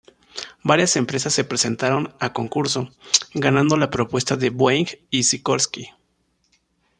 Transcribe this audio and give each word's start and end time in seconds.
Varias 0.63 0.95
empresas 0.95 1.31
se 1.31 1.43
presentaron 1.43 2.15
a 2.19 2.33
concurso, 2.33 2.89
ganando 3.35 3.77
la 3.77 3.91
propuesta 3.91 4.35
de 4.35 4.49
Boeing 4.49 4.87
y 5.11 5.21
Sikorsky. 5.25 5.91